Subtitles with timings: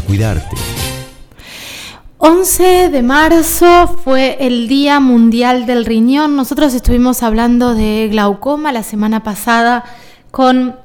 [0.00, 0.56] cuidarte.
[2.18, 6.36] 11 de marzo fue el Día Mundial del Riñón.
[6.36, 9.84] Nosotros estuvimos hablando de glaucoma la semana pasada
[10.30, 10.76] con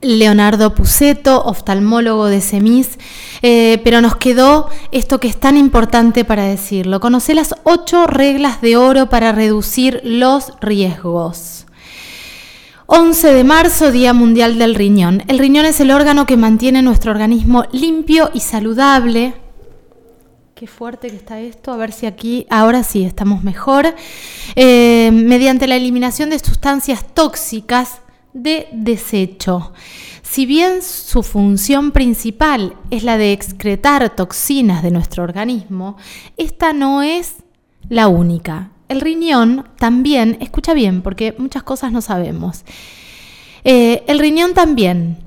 [0.00, 2.98] Leonardo Puceto, oftalmólogo de SEMIS,
[3.42, 7.00] eh, pero nos quedó esto que es tan importante para decirlo.
[7.00, 11.66] Conoce las ocho reglas de oro para reducir los riesgos.
[12.92, 15.22] 11 de marzo, Día Mundial del Riñón.
[15.28, 19.34] El riñón es el órgano que mantiene nuestro organismo limpio y saludable.
[20.56, 21.70] Qué fuerte que está esto.
[21.70, 23.94] A ver si aquí, ahora sí, estamos mejor.
[24.56, 28.00] Eh, mediante la eliminación de sustancias tóxicas
[28.32, 29.72] de desecho.
[30.22, 35.96] Si bien su función principal es la de excretar toxinas de nuestro organismo,
[36.36, 37.36] esta no es
[37.88, 42.64] la única el riñón también, escucha bien, porque muchas cosas no sabemos.
[43.62, 45.18] Eh, el riñón también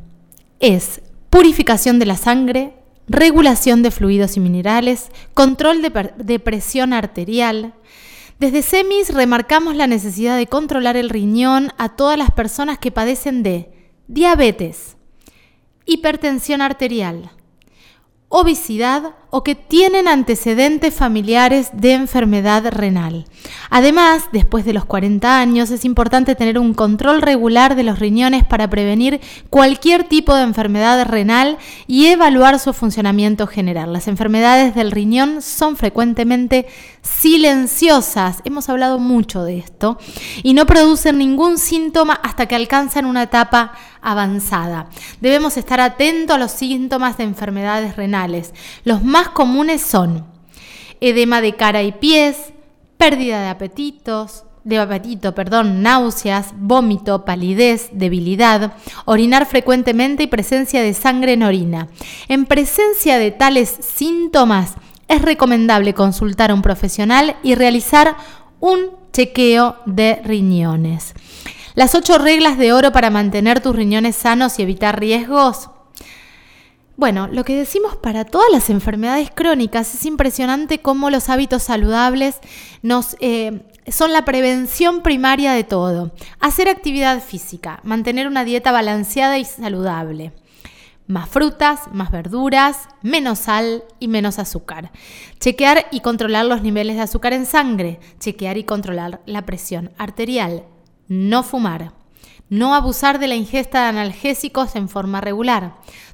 [0.60, 2.74] es purificación de la sangre,
[3.08, 7.74] regulación de fluidos y minerales, control de, presión arterial.
[8.38, 13.44] Desde SEMIS remarcamos la necesidad de controlar el riñón a todas las personas que padecen
[13.44, 13.72] de
[14.10, 14.98] diabetes,
[15.86, 17.32] hipertensión arterial,
[18.28, 23.26] obesidad o que tienen antecedentes familiares de enfermedad renal.
[23.72, 28.44] Además, después de los 40 años, es importante tener un control regular de los riñones
[28.44, 33.92] para prevenir cualquier tipo de enfermedad renal y evaluar su funcionamiento general.
[33.92, 36.68] Las enfermedades del riñón son frecuentemente
[37.02, 39.98] silenciosas, hemos hablado mucho de esto,
[40.44, 43.74] y no producen ningún síntoma hasta que alcanzan una etapa
[44.04, 44.88] avanzada.
[45.22, 48.54] Debemos estar atentos a los síntomas de enfermedades renales.
[48.84, 50.26] Los más comunes son
[51.02, 52.54] edema de cara y pies,
[52.98, 58.74] pérdida de apetitos, de apetito, perdón, náuseas, vómito, palidez, debilidad,
[59.06, 61.90] orinar frecuentemente y presencia de sangre en orina.
[62.30, 64.76] En presencia de tales síntomas
[65.08, 68.16] es recomendable consultar a un profesional y realizar
[68.60, 71.14] un chequeo de riñones.
[71.76, 75.70] Las ocho reglas de oro para mantener tus riñones sanos y evitar riesgos.
[76.96, 82.40] Bueno, lo que decimos para todas las enfermedades crónicas es impresionante cómo los hábitos saludables
[82.84, 86.12] nos, eh, son la prevención primaria de todo.
[86.40, 90.34] Hacer actividad física, mantener una dieta balanceada y saludable.
[91.08, 94.92] Más frutas, más verduras, menos sal y menos azúcar.
[95.40, 98.00] Chequear y controlar los niveles de azúcar en sangre.
[98.20, 100.64] Chequear y controlar la presión arterial.
[101.08, 102.03] No fumar.
[102.50, 105.74] No abusar de la ingesta de analgésicos en forma regular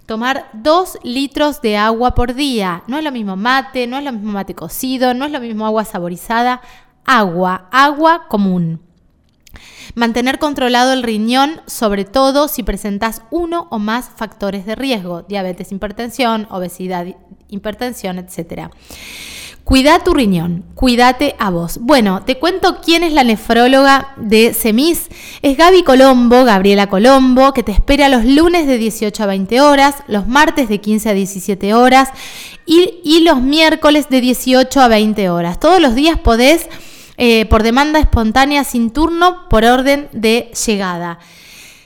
[0.09, 2.81] tomar dos litros de agua por día.
[2.87, 5.67] No es lo mismo mate, no es lo mismo mate cocido, no es lo mismo
[5.67, 6.61] agua saborizada.
[7.05, 8.81] Agua, agua común.
[9.93, 15.71] Mantener controlado el riñón, sobre todo si presentas uno o más factores de riesgo, diabetes,
[15.71, 17.05] hipertensión, obesidad,
[17.47, 18.71] hipertensión, etc.
[19.69, 21.77] Cuida tu riñón, cuídate a vos.
[21.79, 25.09] Bueno, te cuento quién es la nefróloga de SEMIS.
[25.43, 29.97] Es Gaby Colombo, Gabriela Colombo, que te espera los lunes de 18 a 20 horas,
[30.07, 32.09] los martes de 15 a 17 horas
[32.65, 35.59] y, los miércoles de 18 a 20 horas.
[35.59, 36.67] Todos los días podés,
[37.17, 41.19] eh, por demanda espontánea, sin turno, por orden de llegada.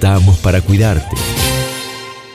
[0.41, 1.15] para cuidarte.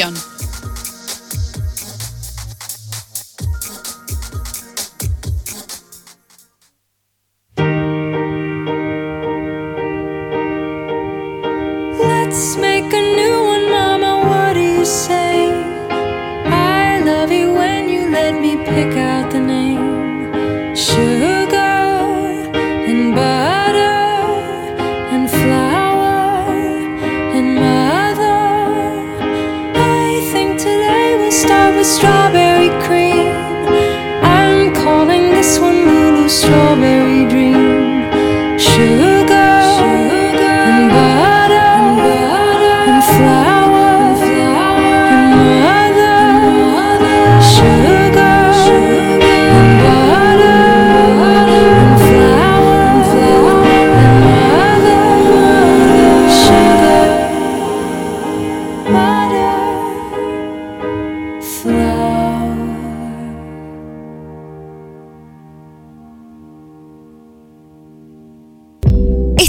[0.05, 0.34] Patreon.
[31.85, 32.24] strong.